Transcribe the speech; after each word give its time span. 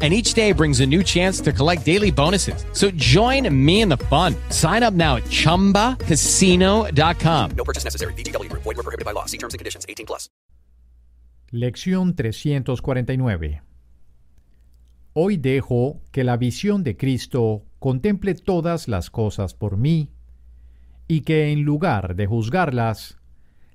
and 0.00 0.14
each 0.14 0.34
day 0.34 0.52
brings 0.52 0.78
a 0.78 0.86
new 0.86 1.02
chance 1.02 1.40
to 1.40 1.52
collect 1.52 1.84
daily 1.84 2.12
bonuses. 2.12 2.64
So 2.72 2.92
join 2.92 3.52
me 3.52 3.80
in 3.80 3.88
the 3.88 3.96
fun. 3.96 4.36
Sign 4.50 4.84
up 4.84 4.94
now 4.94 5.16
at 5.16 5.24
ChumbaCasino.com. 5.24 7.50
No 7.56 7.64
purchase 7.64 7.82
necessary. 7.82 8.12
BGW. 8.14 8.48
Void 8.52 8.64
were 8.64 8.84
prohibited 8.84 9.04
by 9.04 9.10
law. 9.12 9.24
See 9.26 9.38
terms 9.38 9.54
and 9.54 9.58
conditions. 9.58 9.84
18 9.88 10.06
plus. 10.06 10.30
Lección 11.50 12.14
349 12.14 13.62
Hoy 15.14 15.36
dejo 15.36 16.00
que 16.12 16.22
la 16.22 16.36
visión 16.36 16.84
de 16.84 16.96
Cristo 16.96 17.64
contemple 17.80 18.34
todas 18.34 18.86
las 18.86 19.10
cosas 19.10 19.54
por 19.54 19.76
mí 19.76 20.10
y 21.08 21.22
que 21.22 21.50
en 21.50 21.62
lugar 21.62 22.14
de 22.14 22.26
juzgarlas, 22.26 23.18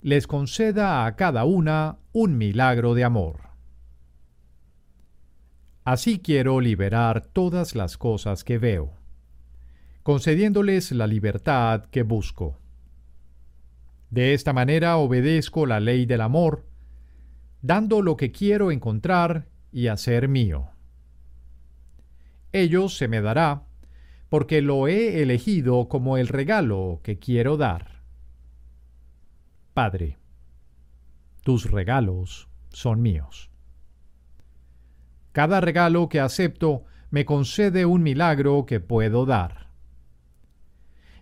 les 0.01 0.25
conceda 0.25 1.05
a 1.05 1.15
cada 1.15 1.43
una 1.43 1.97
un 2.13 2.37
milagro 2.37 2.93
de 2.93 3.03
amor. 3.03 3.52
Así 5.85 6.19
quiero 6.19 6.61
liberar 6.61 7.25
todas 7.25 7.75
las 7.75 7.97
cosas 7.97 8.45
que 8.45 8.57
veo, 8.57 8.93
concediéndoles 10.01 10.93
la 10.93 11.07
libertad 11.07 11.85
que 11.85 12.03
busco. 12.03 12.57
De 14.09 14.33
esta 14.33 14.53
manera 14.53 14.95
obedezco 14.95 15.65
la 15.65 15.81
ley 15.81 16.05
del 16.05 16.21
amor, 16.21 16.65
dando 17.61 18.01
lo 18.01 18.15
que 18.15 18.31
quiero 18.31 18.71
encontrar 18.71 19.49
y 19.73 19.87
hacer 19.87 20.29
mío. 20.29 20.69
Ello 22.53 22.87
se 22.87 23.09
me 23.09 23.19
dará, 23.19 23.63
porque 24.29 24.61
lo 24.61 24.87
he 24.87 25.21
elegido 25.21 25.89
como 25.89 26.17
el 26.17 26.29
regalo 26.29 27.01
que 27.03 27.19
quiero 27.19 27.57
dar. 27.57 28.03
Padre, 29.73 30.17
tus 31.43 31.69
regalos 31.69 32.47
son 32.69 33.01
míos. 33.01 33.52
Cada 35.33 35.59
regalo 35.61 36.09
que 36.09 36.19
acepto 36.19 36.85
me 37.09 37.25
concede 37.25 37.85
un 37.85 38.03
milagro 38.03 38.65
que 38.65 38.79
puedo 38.79 39.25
dar. 39.25 39.67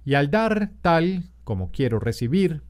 Y 0.05 0.13
al 0.13 0.29
dar 0.29 0.71
tal 0.81 1.31
como 1.43 1.71
quiero 1.71 1.99
recibir, 1.99 2.61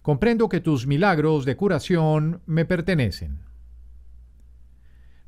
comprendo 0.00 0.48
que 0.48 0.60
tus 0.60 0.86
milagros 0.86 1.44
de 1.44 1.56
curación 1.56 2.40
me 2.46 2.64
pertenecen. 2.64 3.40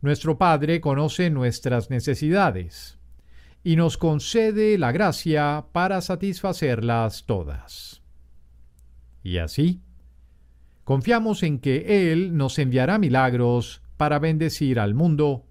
Nuestro 0.01 0.39
Padre 0.39 0.81
conoce 0.81 1.31
nuestras 1.31 1.91
necesidades 1.91 2.99
y 3.65 3.77
nos 3.77 3.99
concede 3.99 4.79
la 4.79 4.93
gracia 4.93 5.67
para 5.73 6.01
satisfacerlas 6.01 7.25
todas. 7.27 8.03
Y 9.25 9.39
así, 9.39 9.83
confiamos 10.85 11.43
en 11.43 11.59
que 11.59 12.13
Él 12.13 12.37
nos 12.37 12.61
enviará 12.61 12.99
milagros 12.99 13.83
para 13.97 14.19
bendecir 14.19 14.79
al 14.79 14.95
mundo 14.95 15.47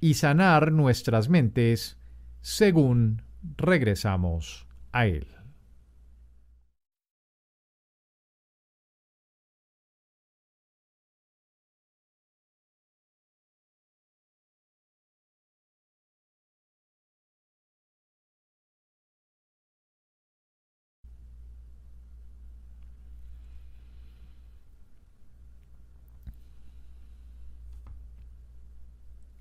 y 0.00 0.14
sanar 0.14 0.72
nuestras 0.72 1.28
mentes 1.28 1.98
según 2.40 3.22
regresamos 3.56 4.66
a 4.92 5.06
Él. 5.06 5.35